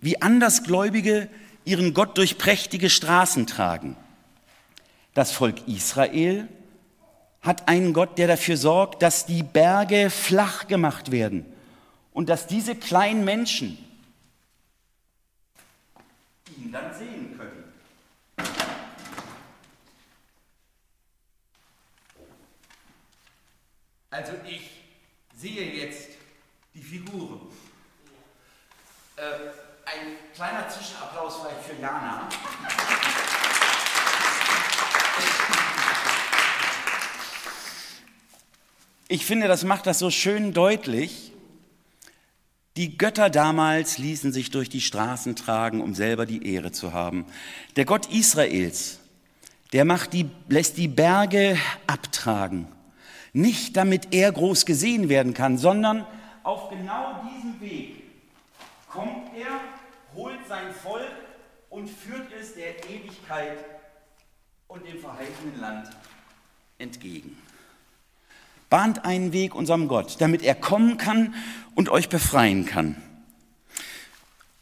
wie 0.01 0.21
Andersgläubige 0.21 1.29
ihren 1.65 1.95
Gott 1.95 2.19
durch 2.19 2.39
prächtige 2.39 2.91
Straßen 2.91 3.47
tragen. 3.47 3.97
Das 5.15 5.31
Volk 5.31 5.69
Israel 5.69 6.49
hat 7.43 7.69
einen 7.69 7.93
Gott, 7.93 8.19
der 8.19 8.27
dafür 8.27 8.57
sorgt, 8.57 9.03
dass 9.03 9.25
die 9.25 9.45
Berge 9.45 10.11
flach 10.11 10.67
gemacht 10.67 11.13
werden 11.13 11.47
und 12.13 12.29
dass 12.29 12.49
diese 12.49 12.75
kleinen 12.75 13.25
Menschen 13.25 13.79
ihn 16.59 16.73
dann 16.73 16.93
sehen 16.93 17.39
können. 17.39 17.63
Also 24.23 24.35
ich 24.49 24.71
sehe 25.37 25.75
jetzt 25.75 26.11
die 26.75 26.81
Figuren. 26.81 27.41
Äh, 29.17 29.23
ein 29.85 30.15
kleiner 30.33 30.69
Zwischenapplaus 30.69 31.41
vielleicht 31.41 31.65
für 31.65 31.83
Jana. 31.83 32.29
Ich 39.09 39.27
finde, 39.27 39.49
das 39.49 39.65
macht 39.65 39.89
das 39.89 39.99
so 39.99 40.13
schön 40.13 40.53
deutlich, 40.53 41.33
die 42.77 42.97
Götter 42.97 43.29
damals 43.29 43.99
ließen 43.99 44.33
sich 44.33 44.53
durch 44.53 44.69
die 44.69 44.81
Straßen 44.81 45.35
tragen, 45.35 45.81
um 45.81 45.97
selber 45.97 46.27
die 46.27 46.47
Ehre 46.47 46.71
zu 46.71 46.93
haben. 46.93 47.27
Der 47.75 47.87
Gott 47.87 48.07
Israels, 48.07 49.01
der 49.73 49.85
macht 49.85 50.13
die, 50.13 50.31
lässt 50.49 50.77
die 50.77 50.87
Berge 50.87 51.59
abtragen. 51.89 52.69
Nicht 53.33 53.77
damit 53.77 54.13
er 54.13 54.31
groß 54.33 54.67
gesehen 54.67 55.09
werden 55.09 55.35
kann, 55.35 55.59
sondern 55.59 56.07
auf 56.43 56.69
genau 56.71 57.23
diesem 57.25 57.61
Weg 57.61 58.03
kommt 58.89 59.35
er, 59.37 59.61
holt 60.15 60.47
sein 60.49 60.73
Volk 60.83 61.13
und 61.71 61.89
führt 61.89 62.31
es 62.39 62.55
der 62.55 62.79
Ewigkeit 62.91 63.65
und 64.69 64.87
dem 64.87 64.99
verheißenen 64.99 65.61
Land 65.61 65.91
entgegen 66.79 67.37
bahnt 68.73 69.05
einen 69.05 69.35
Weg 69.35 69.55
unserem 69.55 69.87
Gott, 69.87 70.17
damit 70.21 70.41
er 70.41 70.55
kommen 70.55 70.97
kann 70.97 71.35
und 71.75 71.91
euch 71.91 72.09
befreien 72.09 72.65
kann. 72.65 72.97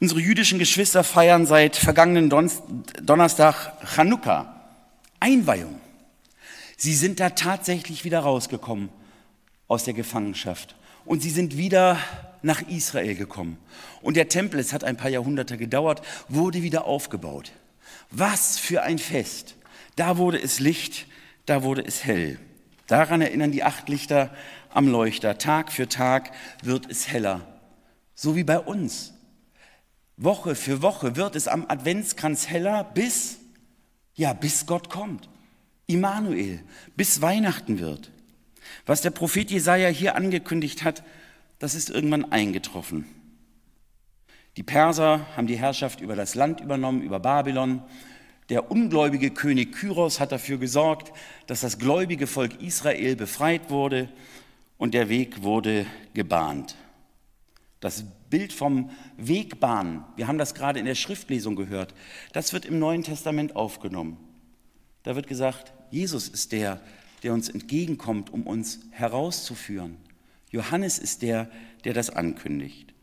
Unsere 0.00 0.18
jüdischen 0.18 0.58
Geschwister 0.58 1.04
feiern 1.04 1.46
seit 1.46 1.76
vergangenen 1.76 2.28
Donnerstag 2.28 3.72
Chanukka, 3.94 4.52
Einweihung. 5.20 5.80
Sie 6.82 6.94
sind 6.94 7.20
da 7.20 7.28
tatsächlich 7.28 8.06
wieder 8.06 8.20
rausgekommen 8.20 8.88
aus 9.68 9.84
der 9.84 9.92
Gefangenschaft 9.92 10.76
und 11.04 11.20
sie 11.20 11.28
sind 11.28 11.58
wieder 11.58 11.98
nach 12.40 12.62
Israel 12.62 13.16
gekommen. 13.16 13.58
Und 14.00 14.16
der 14.16 14.30
Tempel, 14.30 14.58
es 14.58 14.72
hat 14.72 14.82
ein 14.82 14.96
paar 14.96 15.10
Jahrhunderte 15.10 15.58
gedauert, 15.58 16.00
wurde 16.30 16.62
wieder 16.62 16.86
aufgebaut. 16.86 17.52
Was 18.10 18.58
für 18.58 18.80
ein 18.82 18.96
Fest. 18.96 19.56
Da 19.96 20.16
wurde 20.16 20.40
es 20.40 20.58
Licht, 20.58 21.06
da 21.44 21.62
wurde 21.64 21.84
es 21.84 22.06
hell. 22.06 22.38
Daran 22.86 23.20
erinnern 23.20 23.52
die 23.52 23.62
acht 23.62 23.90
Lichter 23.90 24.34
am 24.70 24.88
Leuchter. 24.88 25.36
Tag 25.36 25.72
für 25.72 25.86
Tag 25.86 26.32
wird 26.62 26.90
es 26.90 27.08
heller. 27.08 27.42
So 28.14 28.36
wie 28.36 28.44
bei 28.44 28.58
uns. 28.58 29.12
Woche 30.16 30.54
für 30.54 30.80
Woche 30.80 31.14
wird 31.14 31.36
es 31.36 31.46
am 31.46 31.66
Adventskranz 31.68 32.48
heller, 32.48 32.84
bis, 32.84 33.36
ja, 34.14 34.32
bis 34.32 34.64
Gott 34.64 34.88
kommt. 34.88 35.28
Immanuel, 35.92 36.60
bis 36.96 37.20
Weihnachten 37.20 37.80
wird. 37.80 38.10
Was 38.86 39.02
der 39.02 39.10
Prophet 39.10 39.50
Jesaja 39.50 39.88
hier 39.88 40.14
angekündigt 40.14 40.84
hat, 40.84 41.02
das 41.58 41.74
ist 41.74 41.90
irgendwann 41.90 42.30
eingetroffen. 42.32 43.04
Die 44.56 44.62
Perser 44.62 45.26
haben 45.36 45.46
die 45.46 45.58
Herrschaft 45.58 46.00
über 46.00 46.16
das 46.16 46.34
Land 46.34 46.60
übernommen, 46.60 47.02
über 47.02 47.20
Babylon. 47.20 47.82
Der 48.48 48.70
ungläubige 48.70 49.30
König 49.30 49.72
Kyros 49.72 50.18
hat 50.20 50.32
dafür 50.32 50.58
gesorgt, 50.58 51.12
dass 51.46 51.60
das 51.60 51.78
gläubige 51.78 52.26
Volk 52.26 52.60
Israel 52.60 53.16
befreit 53.16 53.70
wurde 53.70 54.08
und 54.76 54.94
der 54.94 55.08
Weg 55.08 55.42
wurde 55.42 55.86
gebahnt. 56.14 56.76
Das 57.80 58.04
Bild 58.28 58.52
vom 58.52 58.90
Wegbahnen, 59.16 60.04
wir 60.16 60.26
haben 60.26 60.38
das 60.38 60.54
gerade 60.54 60.78
in 60.78 60.86
der 60.86 60.94
Schriftlesung 60.94 61.56
gehört, 61.56 61.94
das 62.32 62.52
wird 62.52 62.64
im 62.64 62.78
Neuen 62.78 63.02
Testament 63.02 63.56
aufgenommen. 63.56 64.18
Da 65.02 65.16
wird 65.16 65.26
gesagt, 65.26 65.72
Jesus 65.90 66.28
ist 66.28 66.52
der, 66.52 66.80
der 67.22 67.32
uns 67.32 67.48
entgegenkommt, 67.48 68.30
um 68.32 68.46
uns 68.46 68.80
herauszuführen. 68.90 69.96
Johannes 70.50 70.98
ist 70.98 71.22
der, 71.22 71.50
der 71.84 71.94
das 71.94 72.10
ankündigt. 72.10 72.94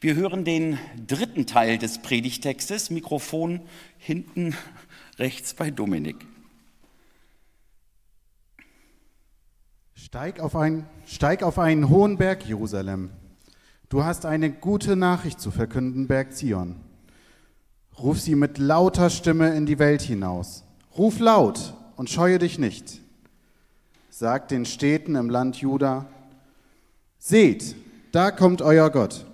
Wir 0.00 0.14
hören 0.14 0.44
den 0.44 0.78
dritten 1.06 1.46
Teil 1.46 1.78
des 1.78 1.98
Predigtextes, 2.02 2.90
Mikrofon 2.90 3.60
hinten 3.98 4.54
rechts 5.18 5.54
bei 5.54 5.70
Dominik. 5.70 6.26
Steig 9.94 10.40
auf, 10.40 10.56
ein, 10.56 10.86
steig 11.06 11.42
auf 11.42 11.58
einen 11.58 11.88
hohen 11.88 12.18
Berg, 12.18 12.46
Jerusalem. 12.46 13.10
Du 13.88 14.04
hast 14.04 14.26
eine 14.26 14.50
gute 14.50 14.96
Nachricht 14.96 15.40
zu 15.40 15.50
verkünden, 15.50 16.06
Berg 16.06 16.34
Zion. 16.34 16.76
Ruf 17.98 18.20
sie 18.20 18.34
mit 18.34 18.58
lauter 18.58 19.10
Stimme 19.10 19.54
in 19.54 19.64
die 19.64 19.78
Welt 19.78 20.02
hinaus. 20.02 20.64
Ruf 20.96 21.20
laut 21.20 21.72
und 21.96 22.10
scheue 22.10 22.38
dich 22.38 22.58
nicht. 22.58 23.00
Sag 24.10 24.48
den 24.48 24.66
Städten 24.66 25.14
im 25.14 25.30
Land 25.30 25.56
Juda, 25.56 26.06
seht, 27.18 27.74
da 28.12 28.30
kommt 28.30 28.60
euer 28.60 28.90
Gott. 28.90 29.24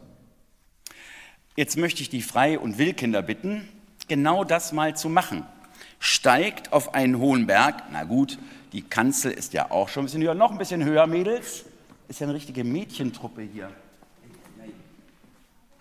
Jetzt 1.56 1.76
möchte 1.76 2.00
ich 2.00 2.10
die 2.10 2.22
Frei- 2.22 2.60
und 2.60 2.78
Willkinder 2.78 3.22
bitten, 3.22 3.68
genau 4.06 4.44
das 4.44 4.72
mal 4.72 4.96
zu 4.96 5.08
machen. 5.08 5.44
Steigt 5.98 6.72
auf 6.72 6.94
einen 6.94 7.18
hohen 7.18 7.48
Berg, 7.48 7.82
na 7.90 8.04
gut, 8.04 8.38
die 8.72 8.82
Kanzel 8.82 9.32
ist 9.32 9.52
ja 9.52 9.72
auch 9.72 9.88
schon 9.88 10.02
ein 10.02 10.06
bisschen 10.06 10.22
höher, 10.22 10.34
noch 10.34 10.52
ein 10.52 10.58
bisschen 10.58 10.84
höher, 10.84 11.08
Mädels. 11.08 11.64
Ist 12.06 12.20
ja 12.20 12.26
eine 12.26 12.34
richtige 12.34 12.62
Mädchentruppe 12.62 13.42
hier. 13.42 13.70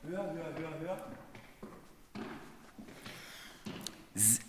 Höher, 0.03 0.17
höher, 0.17 0.53
höher, 0.57 0.79
höher. 0.79 0.97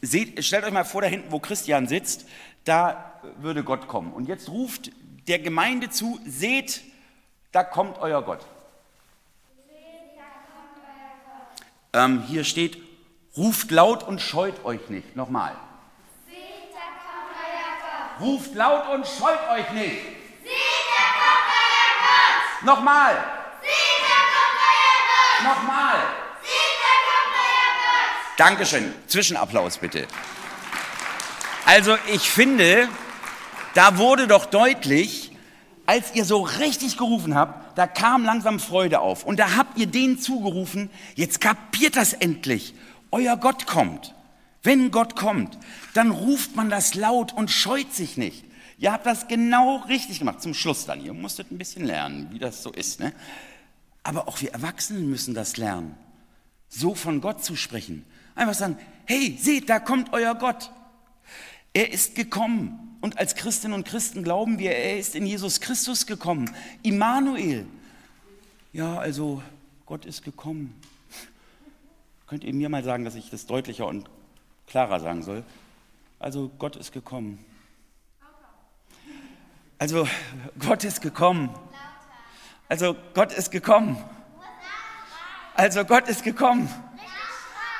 Seht, 0.01 0.45
stellt 0.45 0.65
euch 0.65 0.73
mal 0.73 0.85
vor, 0.85 1.03
da 1.03 1.09
hinten, 1.09 1.31
wo 1.31 1.39
Christian 1.39 1.87
sitzt, 1.87 2.27
da 2.65 3.21
würde 3.39 3.63
Gott 3.63 3.87
kommen. 3.87 4.13
Und 4.13 4.27
jetzt 4.27 4.49
ruft 4.49 4.91
der 5.27 5.39
Gemeinde 5.39 5.91
zu, 5.91 6.19
seht, 6.25 6.83
da 7.53 7.65
kommt 7.65 7.99
euer 7.99 8.23
Gott. 8.23 8.47
Ähm, 11.93 12.23
hier 12.29 12.45
steht, 12.45 12.83
ruft 13.37 13.71
laut 13.71 14.03
und 14.03 14.21
scheut 14.21 14.65
euch 14.65 14.89
nicht. 14.89 15.17
Nochmal. 15.17 15.57
Seht, 16.27 16.37
da 16.73 16.87
kommt 17.03 17.33
euer 17.35 17.73
Gott. 17.81 18.29
Ruft 18.29 18.55
laut 18.55 18.89
und 18.95 19.07
scheut 19.07 19.49
euch 19.51 19.71
nicht. 19.73 20.03
Seht, 20.43 20.85
da 20.95 21.07
kommt 21.19 21.49
euer 21.57 21.95
Gott. 22.05 22.65
Nochmal. 22.65 23.15
Seht, 23.63 24.01
da 24.05 24.19
kommt 24.35 24.59
euer 24.69 24.99
Gott. 25.09 25.57
Nochmal. 25.57 25.99
Seht, 26.43 26.77
da 26.85 26.95
kommt 27.09 27.35
euer 27.35 27.73
Gott. 27.89 28.21
Dankeschön. 28.39 28.93
Zwischenapplaus 29.09 29.79
bitte. 29.79 30.07
Also 31.67 31.97
ich 32.15 32.31
finde, 32.31 32.89
da 33.75 33.99
wurde 33.99 34.29
doch 34.29 34.47
deutlich, 34.47 35.33
als 35.87 36.15
ihr 36.15 36.25
so 36.25 36.43
richtig 36.43 36.97
gerufen 36.97 37.35
habt, 37.35 37.77
da 37.77 37.89
kam 37.89 38.25
langsam 38.25 38.61
Freude 38.61 39.01
auf. 39.01 39.25
Und 39.25 39.41
da 39.41 39.57
habt 39.57 39.77
ihr 39.77 39.89
denen 39.89 40.21
zugerufen, 40.21 40.89
jetzt 41.17 41.41
kapiert 41.41 41.97
das 41.97 42.13
endlich. 42.13 42.75
Euer 43.11 43.37
Gott 43.37 43.67
kommt. 43.67 44.15
Wenn 44.63 44.93
Gott 44.93 45.17
kommt, 45.17 45.59
dann 45.95 46.13
ruft 46.13 46.55
man 46.55 46.71
das 46.71 46.95
laut 46.95 47.33
und 47.33 47.51
scheut 47.51 47.93
sich 47.93 48.17
nicht. 48.17 48.45
Ihr 48.79 48.93
habt 48.93 49.07
das 49.07 49.27
genau 49.27 49.79
richtig 49.89 50.21
gemacht. 50.21 50.43
Zum 50.43 50.55
Schluss 50.55 50.87
dann. 50.87 51.05
Ihr 51.05 51.13
musstet 51.13 51.51
ein 51.51 51.59
bisschen 51.59 51.85
lernen, 51.85 52.29
wie 52.31 52.39
das 52.39 52.63
so 52.63 52.71
ist. 52.71 53.01
Ne? 53.01 53.13
Aber 54.05 54.29
auch 54.29 54.41
wir 54.41 54.53
Erwachsenen 54.53 55.11
müssen 55.11 55.35
das 55.35 55.57
lernen. 55.57 55.97
So 56.69 56.95
von 56.95 57.21
Gott 57.21 57.45
zu 57.45 57.57
sprechen. 57.57 58.05
Einfach 58.39 58.55
sagen, 58.55 58.79
hey, 59.07 59.37
seht, 59.37 59.69
da 59.69 59.81
kommt 59.81 60.13
euer 60.13 60.33
Gott. 60.37 60.71
Er 61.73 61.93
ist 61.93 62.15
gekommen. 62.15 62.97
Und 63.01 63.19
als 63.19 63.35
Christinnen 63.35 63.75
und 63.75 63.85
Christen 63.85 64.23
glauben 64.23 64.61
wir, 64.61 64.77
er 64.77 64.97
ist 64.97 65.17
in 65.17 65.27
Jesus 65.27 65.61
Christus 65.61 66.07
gekommen. 66.07 66.49
Immanuel. 66.85 67.67
Ja, 68.73 68.97
also 68.97 69.43
Gott 69.87 70.05
ist 70.05 70.23
gekommen. 70.23 70.73
Könnt 72.29 72.45
ihr 72.45 72.55
mir 72.55 72.69
mal 72.69 72.85
sagen, 72.85 73.05
dass 73.05 73.17
ich 73.17 73.29
das 73.29 73.45
deutlicher 73.47 73.89
und 73.89 74.09
klarer 74.69 75.01
sagen 75.01 75.25
soll? 75.25 75.43
Also 76.21 76.49
Gott 76.61 76.77
ist 76.77 76.93
gekommen. 76.93 77.45
Also 79.79 80.07
Gott 80.61 80.85
ist 80.85 81.01
gekommen. 81.01 81.51
Also 82.69 82.95
Gott 83.15 83.33
ist 83.33 83.51
gekommen. 83.51 83.97
Also 85.57 85.85
Gott 85.85 86.07
ist 86.07 86.23
gekommen. 86.23 86.69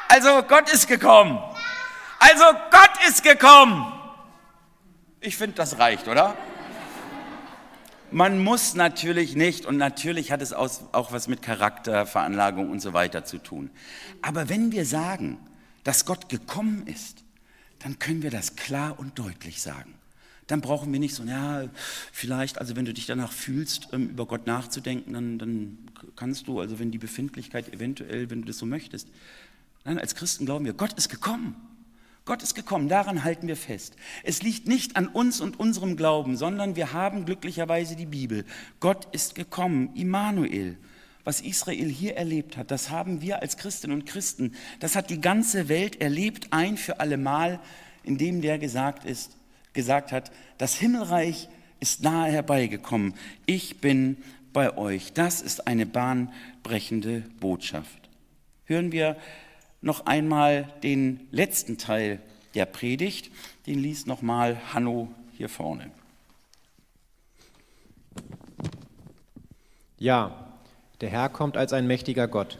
Also 0.09 0.43
Gott 0.43 0.73
ist 0.73 0.89
gekommen. 0.89 1.39
Also 2.19 2.45
Gott 2.71 3.09
ist 3.09 3.23
gekommen. 3.23 3.93
Ich 5.21 5.37
finde, 5.37 5.57
das 5.57 5.79
reicht, 5.79 6.09
oder? 6.09 6.35
Man 8.11 8.43
muss 8.43 8.75
natürlich 8.75 9.37
nicht, 9.37 9.67
und 9.67 9.77
natürlich 9.77 10.33
hat 10.33 10.41
es 10.41 10.55
auch 10.55 11.13
was 11.13 11.29
mit 11.29 11.43
Charakter, 11.43 12.07
Veranlagung 12.07 12.71
und 12.71 12.81
so 12.81 12.95
weiter 12.95 13.25
zu 13.25 13.39
tun. 13.39 13.71
Aber 14.23 14.49
wenn 14.49 14.73
wir 14.73 14.87
sagen, 14.87 15.39
dass 15.85 16.07
Gott 16.07 16.31
gekommen 16.31 16.87
ist, 16.87 17.23
dann 17.81 17.99
können 17.99 18.23
wir 18.23 18.31
das 18.31 18.57
klar 18.57 18.99
und 18.99 19.19
deutlich 19.19 19.61
sagen. 19.61 19.95
Dann 20.47 20.63
brauchen 20.63 20.91
wir 20.91 20.99
nicht 20.99 21.15
so, 21.15 21.23
ja, 21.25 21.65
vielleicht, 22.11 22.59
also 22.59 22.75
wenn 22.75 22.87
du 22.87 22.95
dich 22.95 23.05
danach 23.05 23.33
fühlst, 23.33 23.89
ähm, 23.93 24.09
über 24.09 24.25
Gott 24.25 24.47
nachzudenken, 24.47 25.13
dann, 25.13 25.39
dann 25.39 25.79
kannst 26.17 26.49
du, 26.49 26.61
also 26.61 26.79
wenn 26.79 26.91
die 26.91 26.99
Befindlichkeit 26.99 27.73
eventuell, 27.73 28.31
wenn 28.31 28.41
du 28.41 28.49
das 28.49 28.57
so 28.57 28.65
möchtest. 28.65 29.09
Nein, 29.85 29.99
als 29.99 30.15
Christen 30.15 30.47
glauben 30.47 30.65
wir, 30.65 30.75
Gott 30.75 30.93
ist 30.95 31.09
gekommen. 31.09 31.57
Gott 32.25 32.43
ist 32.43 32.55
gekommen, 32.55 32.91
daran 32.91 33.25
halten 33.25 33.49
wir 33.49 33.57
fest. 33.57 33.97
Es 34.23 34.43
liegt 34.43 34.69
nicht 34.69 34.97
an 34.97 35.09
uns 35.09 35.41
und 35.41 35.59
unserem 35.59 35.97
Glauben, 35.97 36.37
sondern 36.37 36.77
wir 36.77 36.93
haben 36.93 37.25
glücklicherweise 37.25 37.97
die 37.97 38.05
Bibel. 38.05 38.45
Gott 38.81 39.09
ist 39.13 39.35
gekommen, 39.35 39.95
Immanuel. 39.95 40.77
Was 41.25 41.41
Israel 41.41 41.89
hier 41.89 42.17
erlebt 42.17 42.57
hat, 42.57 42.71
das 42.71 42.91
haben 42.91 43.23
wir 43.23 43.41
als 43.41 43.57
Christinnen 43.57 44.01
und 44.01 44.07
Christen, 44.07 44.55
das 44.81 44.95
hat 44.95 45.09
die 45.11 45.21
ganze 45.21 45.69
Welt 45.69 46.01
erlebt, 46.01 46.49
ein 46.53 46.77
für 46.77 47.01
allemal, 47.01 47.61
indem 48.03 48.43
der 48.43 48.59
gesagt, 48.59 49.05
ist, 49.05 49.37
gesagt 49.73 50.13
hat, 50.13 50.31
das 50.59 50.75
Himmelreich 50.75 51.49
ist 51.81 52.03
nahe 52.03 52.31
herbeigekommen. 52.31 53.15
Ich 53.47 53.81
bin 53.81 54.19
bei 54.53 54.77
euch. 54.77 55.13
Das 55.13 55.41
ist 55.41 55.67
eine 55.67 55.87
bahnbrechende 55.87 57.23
Botschaft. 57.41 58.09
Hören 58.65 58.93
wir 58.93 59.17
noch 59.81 60.07
einmal 60.07 60.73
den 60.83 61.29
letzten 61.31 61.79
Teil 61.79 62.21
der 62.55 62.67
Predigt. 62.67 63.31
Den 63.67 63.79
liest 63.79 64.07
nochmal 64.07 64.61
Hanno 64.73 65.09
hier 65.33 65.49
vorne. 65.49 65.91
Ja, 69.99 70.49
der 71.01 71.11
Herr 71.11 71.29
kommt 71.29 71.57
als 71.57 71.73
ein 71.73 71.87
mächtiger 71.87 72.29
Gott. 72.29 72.59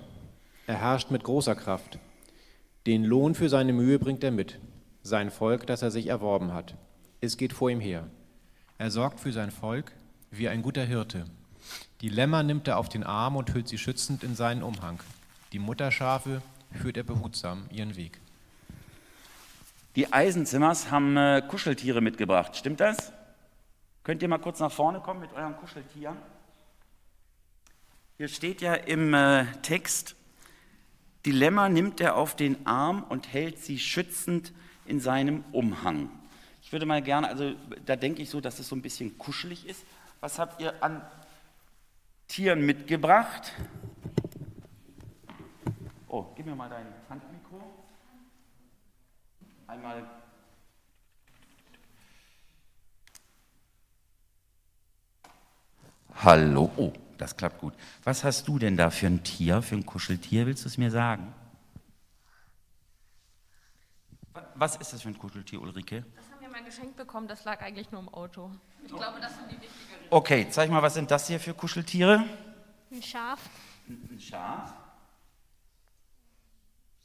Er 0.67 0.81
herrscht 0.81 1.11
mit 1.11 1.25
großer 1.25 1.55
Kraft. 1.55 1.99
Den 2.87 3.05
Lohn 3.05 3.35
für 3.35 3.49
seine 3.49 3.73
Mühe 3.73 3.99
bringt 3.99 4.25
er 4.25 4.31
mit, 4.31 4.59
sein 5.03 5.31
Volk, 5.31 5.67
das 5.67 5.83
er 5.83 5.91
sich 5.91 6.07
erworben 6.07 6.53
hat. 6.53 6.75
Es 7.21 7.37
geht 7.37 7.53
vor 7.53 7.71
ihm 7.71 7.81
her. 7.81 8.07
Er 8.79 8.91
sorgt 8.91 9.21
für 9.21 9.33
sein 9.33 9.51
Volk 9.51 9.93
wie 10.31 10.49
ein 10.49 10.63
guter 10.63 10.85
Hirte. 10.85 11.25
Die 12.01 12.09
Lämmer 12.09 12.43
nimmt 12.43 12.69
er 12.69 12.79
auf 12.79 12.89
den 12.89 13.03
Arm 13.03 13.37
und 13.37 13.53
hüllt 13.55 13.69
sie 13.69 13.79
schützend 13.79 14.23
in 14.23 14.35
seinen 14.35 14.63
Umhang. 14.63 15.01
Die 15.53 15.59
Mutterschafe 15.59 16.43
führt 16.73 16.97
er 16.97 17.05
behutsam 17.05 17.67
ihren 17.71 17.97
Weg. 17.97 18.19
Die 19.97 20.13
Eisenzimmers 20.13 20.91
haben 20.91 21.17
äh, 21.17 21.43
Kuscheltiere 21.47 22.01
mitgebracht, 22.01 22.57
stimmt 22.57 22.81
das? 22.81 23.13
Könnt 24.05 24.23
ihr 24.23 24.29
mal 24.29 24.39
kurz 24.39 24.61
nach 24.61 24.73
vorne 24.73 25.01
kommen 25.01 25.21
mit 25.21 25.33
euren 25.33 25.57
Kuscheltieren? 25.57 26.17
Hier 28.17 28.29
steht 28.29 28.61
ja 28.61 28.75
im 28.75 29.15
äh, 29.15 29.47
Text, 29.63 30.17
die 31.25 31.33
Lämmer 31.33 31.69
nimmt 31.69 32.01
er 32.01 32.17
auf 32.17 32.37
den 32.37 32.67
Arm 32.67 33.03
und 33.09 33.33
hält 33.33 33.59
sie 33.59 33.79
schützend 33.79 34.53
in 34.87 35.01
seinem 35.01 35.45
Umhang. 35.53 36.11
Ich 36.63 36.73
würde 36.73 36.87
mal 36.87 37.03
gerne, 37.03 37.29
also 37.29 37.55
da 37.87 37.97
denke 37.97 38.23
ich 38.23 38.31
so, 38.31 38.41
dass 38.41 38.59
es 38.59 38.69
so 38.69 38.77
ein 38.77 38.83
bisschen 38.83 39.19
kuschelig 39.19 39.67
ist. 39.67 39.85
Was 40.21 40.39
habt 40.39 40.61
ihr 40.61 40.83
an 40.83 41.03
Tieren 42.29 42.65
mitgebracht? 42.65 43.53
Oh, 46.09 46.25
gib 46.35 46.47
mir 46.47 46.55
mal 46.55 46.71
dein 46.71 46.87
Handmikro. 47.09 47.61
Einmal. 49.67 50.05
Hallo. 56.15 56.71
Oh, 56.77 56.93
das 57.19 57.37
klappt 57.37 57.61
gut. 57.61 57.75
Was 58.05 58.25
hast 58.25 58.49
du 58.49 58.59
denn 58.59 58.77
da 58.77 58.89
für 58.91 59.07
ein 59.07 59.23
Tier, 59.23 59.61
für 59.61 59.77
ein 59.77 59.85
Kuscheltier? 59.85 60.47
Willst 60.47 60.65
du 60.65 60.69
es 60.69 60.79
mir 60.79 60.91
sagen? 60.91 61.35
Was 64.55 64.77
ist 64.77 64.93
das 64.93 65.03
für 65.03 65.09
ein 65.09 65.19
Kuscheltier, 65.19 65.61
Ulrike? 65.61 66.05
Das 66.17 66.31
haben 66.31 66.41
wir 66.41 66.49
mal 66.49 66.65
geschenkt 66.65 66.97
bekommen, 66.97 67.29
das 67.29 67.45
lag 67.45 67.61
eigentlich 67.61 67.93
nur 67.93 68.01
im 68.01 68.09
Auto. 68.09 68.51
Ich 68.83 68.89
glaube, 68.89 69.21
das 69.21 69.37
sind 69.37 69.51
die 69.53 69.61
wichtigeren. 69.61 70.07
Okay, 70.11 70.47
zeig 70.51 70.71
mal, 70.71 70.83
was 70.83 70.95
sind 70.95 71.11
das 71.11 71.27
hier 71.27 71.39
für 71.39 71.55
Kuscheltiere? 71.55 72.25
Ein 72.91 73.03
Schaf. 73.03 73.39
Ein 73.89 74.19
Schaf. 74.19 74.73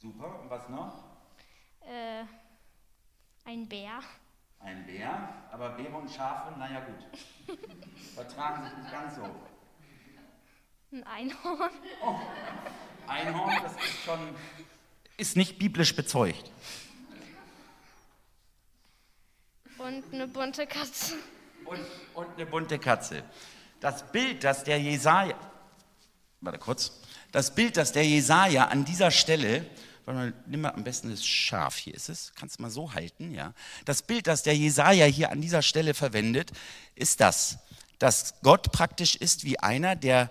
Super. 0.04 0.38
Und 0.38 0.50
was 0.50 0.68
noch? 0.68 1.02
Äh, 1.80 2.24
ein 3.46 3.66
Bär. 3.66 4.00
Ein 4.60 4.84
Bär. 4.84 5.32
Aber 5.50 5.70
Bären 5.70 5.94
und 5.94 6.10
Schafe, 6.10 6.58
naja 6.58 6.80
gut. 6.80 7.58
Vertragen 8.14 8.64
sich 8.64 8.76
nicht 8.76 8.92
ganz 8.92 9.16
so. 9.16 9.22
Ein 10.92 11.04
Einhorn. 11.04 11.70
Oh, 12.04 12.16
Einhorn, 13.06 13.62
das 13.62 13.72
ist 13.72 14.04
schon. 14.04 14.18
Ist 15.16 15.36
nicht 15.38 15.58
biblisch 15.58 15.96
bezeugt. 15.96 16.50
Und 19.78 20.04
eine 20.12 20.28
bunte 20.28 20.66
Katze. 20.66 21.14
Und, 21.64 21.80
und 22.12 22.28
eine 22.34 22.44
bunte 22.44 22.78
Katze. 22.78 23.24
Das 23.80 24.12
Bild, 24.12 24.44
das 24.44 24.64
der 24.64 24.78
Jesaja. 24.78 25.38
Warte 26.42 26.58
kurz. 26.58 27.00
Das 27.32 27.54
Bild, 27.54 27.78
das 27.78 27.92
der 27.92 28.06
Jesaja 28.06 28.66
an 28.66 28.84
dieser 28.84 29.10
Stelle 29.10 29.64
Warte 30.04 30.20
mal, 30.20 30.34
nimm 30.46 30.60
mal 30.60 30.70
am 30.70 30.84
besten 30.84 31.10
das 31.10 31.24
Schaf, 31.24 31.76
hier 31.76 31.94
ist 31.94 32.10
es, 32.10 32.32
kannst 32.34 32.58
du 32.58 32.62
mal 32.62 32.70
so 32.70 32.92
halten, 32.92 33.32
ja. 33.32 33.54
Das 33.86 34.02
Bild, 34.02 34.26
das 34.26 34.42
der 34.42 34.56
Jesaja 34.56 35.06
hier 35.06 35.30
an 35.30 35.40
dieser 35.40 35.62
Stelle 35.62 35.94
verwendet, 35.94 36.52
ist 36.94 37.20
das, 37.20 37.58
dass 37.98 38.34
Gott 38.42 38.70
praktisch 38.70 39.16
ist 39.16 39.44
wie 39.44 39.58
einer, 39.58 39.96
der 39.96 40.30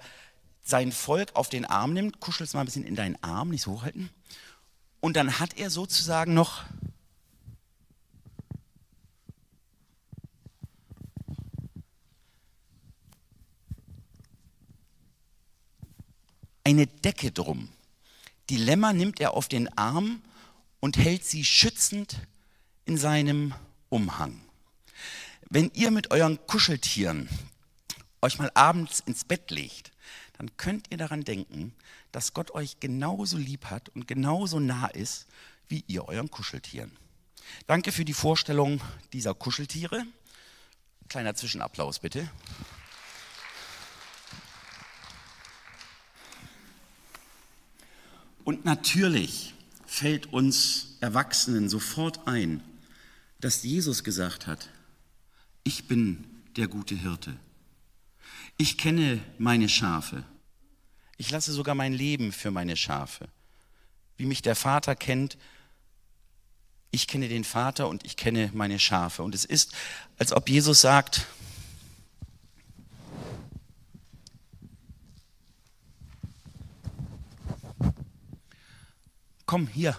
sein 0.61 0.91
Volk 0.91 1.35
auf 1.35 1.49
den 1.49 1.65
Arm 1.65 1.93
nimmt, 1.93 2.19
kuschelt 2.19 2.47
es 2.47 2.53
mal 2.53 2.61
ein 2.61 2.65
bisschen 2.65 2.85
in 2.85 2.95
deinen 2.95 3.21
Arm, 3.23 3.49
nicht 3.49 3.63
so 3.63 3.71
hochhalten. 3.71 4.09
Und 4.99 5.17
dann 5.17 5.39
hat 5.39 5.57
er 5.57 5.69
sozusagen 5.69 6.33
noch 6.33 6.63
eine 16.63 16.87
Decke 16.87 17.31
drum. 17.31 17.69
Die 18.49 18.57
Lämmer 18.57 18.93
nimmt 18.93 19.19
er 19.19 19.33
auf 19.33 19.47
den 19.47 19.75
Arm 19.77 20.21
und 20.79 20.97
hält 20.97 21.23
sie 21.25 21.45
schützend 21.45 22.27
in 22.85 22.97
seinem 22.97 23.53
Umhang. 23.89 24.41
Wenn 25.49 25.71
ihr 25.73 25.91
mit 25.91 26.11
euren 26.11 26.45
Kuscheltieren 26.47 27.29
euch 28.21 28.39
mal 28.39 28.51
abends 28.53 29.01
ins 29.01 29.23
Bett 29.23 29.51
legt, 29.51 29.91
dann 30.37 30.57
könnt 30.57 30.87
ihr 30.89 30.97
daran 30.97 31.23
denken, 31.23 31.73
dass 32.11 32.33
Gott 32.33 32.51
euch 32.51 32.79
genauso 32.79 33.37
lieb 33.37 33.65
hat 33.65 33.89
und 33.89 34.07
genauso 34.07 34.59
nah 34.59 34.87
ist, 34.87 35.27
wie 35.67 35.83
ihr 35.87 36.07
euren 36.07 36.31
Kuscheltieren. 36.31 36.91
Danke 37.67 37.91
für 37.91 38.05
die 38.05 38.13
Vorstellung 38.13 38.81
dieser 39.13 39.33
Kuscheltiere. 39.33 40.05
Kleiner 41.07 41.35
Zwischenapplaus 41.35 41.99
bitte. 41.99 42.29
Und 48.43 48.65
natürlich 48.65 49.53
fällt 49.85 50.33
uns 50.33 50.97
Erwachsenen 50.99 51.69
sofort 51.69 52.27
ein, 52.27 52.61
dass 53.39 53.63
Jesus 53.63 54.03
gesagt 54.03 54.47
hat, 54.47 54.69
ich 55.63 55.87
bin 55.87 56.25
der 56.55 56.67
gute 56.67 56.95
Hirte. 56.95 57.35
Ich 58.57 58.77
kenne 58.77 59.19
meine 59.37 59.69
Schafe. 59.69 60.23
Ich 61.17 61.31
lasse 61.31 61.53
sogar 61.53 61.75
mein 61.75 61.93
Leben 61.93 62.31
für 62.31 62.51
meine 62.51 62.75
Schafe. 62.75 63.27
Wie 64.17 64.25
mich 64.25 64.41
der 64.41 64.55
Vater 64.55 64.95
kennt, 64.95 65.37
ich 66.91 67.07
kenne 67.07 67.27
den 67.27 67.43
Vater 67.43 67.87
und 67.87 68.05
ich 68.05 68.17
kenne 68.17 68.51
meine 68.53 68.77
Schafe. 68.77 69.23
Und 69.23 69.33
es 69.33 69.45
ist, 69.45 69.73
als 70.17 70.31
ob 70.31 70.47
Jesus 70.49 70.81
sagt, 70.81 71.25
komm 79.53 79.67
hier, 79.67 79.95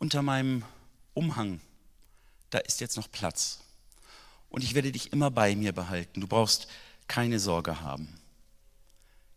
unter 0.00 0.22
meinem 0.22 0.64
Umhang, 1.14 1.60
da 2.50 2.58
ist 2.58 2.80
jetzt 2.80 2.96
noch 2.96 3.08
Platz. 3.08 3.60
Und 4.48 4.64
ich 4.64 4.74
werde 4.74 4.90
dich 4.90 5.12
immer 5.12 5.30
bei 5.30 5.54
mir 5.54 5.72
behalten. 5.72 6.20
Du 6.20 6.26
brauchst 6.26 6.66
keine 7.06 7.38
Sorge 7.38 7.80
haben. 7.80 8.12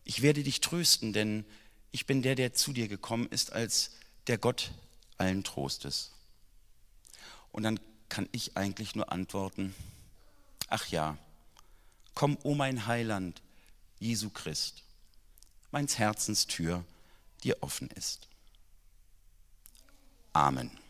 Ich 0.03 0.23
werde 0.23 0.41
dich 0.41 0.61
trösten, 0.61 1.13
denn 1.13 1.45
ich 1.91 2.07
bin 2.07 2.23
der, 2.23 2.33
der 2.33 2.55
zu 2.55 2.73
dir 2.73 2.87
gekommen 2.87 3.27
ist 3.27 3.53
als 3.53 3.91
der 4.25 4.39
Gott 4.39 4.71
allen 5.19 5.43
Trostes. 5.43 6.13
Und 7.51 7.61
dann 7.61 7.79
kann 8.09 8.27
ich 8.31 8.57
eigentlich 8.57 8.95
nur 8.95 9.11
antworten, 9.11 9.75
ach 10.69 10.87
ja, 10.87 11.19
komm, 12.15 12.35
o 12.37 12.39
oh 12.49 12.55
mein 12.55 12.87
Heiland, 12.87 13.43
Jesu 13.99 14.31
Christ, 14.31 14.81
meins 15.69 15.99
Herzens 15.99 16.47
Tür 16.47 16.83
dir 17.43 17.57
offen 17.61 17.91
ist. 17.91 18.27
Amen. 20.35 20.84